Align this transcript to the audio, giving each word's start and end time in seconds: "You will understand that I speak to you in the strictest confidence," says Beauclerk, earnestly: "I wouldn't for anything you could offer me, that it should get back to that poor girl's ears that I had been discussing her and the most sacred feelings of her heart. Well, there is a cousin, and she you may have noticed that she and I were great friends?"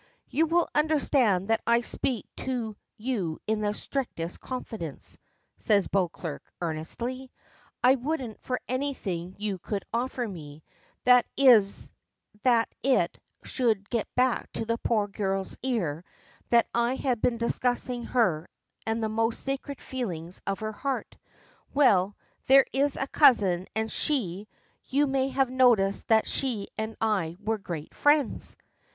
"You 0.29 0.47
will 0.47 0.67
understand 0.73 1.49
that 1.49 1.61
I 1.67 1.81
speak 1.81 2.25
to 2.37 2.75
you 2.97 3.37
in 3.45 3.61
the 3.61 3.75
strictest 3.75 4.39
confidence," 4.41 5.19
says 5.59 5.87
Beauclerk, 5.87 6.41
earnestly: 6.59 7.31
"I 7.83 7.93
wouldn't 7.93 8.41
for 8.41 8.59
anything 8.67 9.35
you 9.37 9.59
could 9.59 9.85
offer 9.93 10.27
me, 10.27 10.63
that 11.03 11.27
it 11.37 13.19
should 13.43 13.89
get 13.91 14.15
back 14.15 14.51
to 14.53 14.65
that 14.65 14.81
poor 14.81 15.07
girl's 15.07 15.55
ears 15.61 16.03
that 16.49 16.65
I 16.73 16.95
had 16.95 17.21
been 17.21 17.37
discussing 17.37 18.05
her 18.05 18.49
and 18.87 19.03
the 19.03 19.07
most 19.09 19.41
sacred 19.43 19.79
feelings 19.79 20.41
of 20.47 20.61
her 20.61 20.71
heart. 20.71 21.15
Well, 21.75 22.17
there 22.47 22.65
is 22.73 22.97
a 22.97 23.05
cousin, 23.05 23.67
and 23.75 23.91
she 23.91 24.47
you 24.85 25.05
may 25.05 25.27
have 25.29 25.51
noticed 25.51 26.07
that 26.07 26.27
she 26.27 26.69
and 26.75 26.97
I 26.99 27.37
were 27.39 27.59
great 27.59 27.93
friends?" 27.93 28.55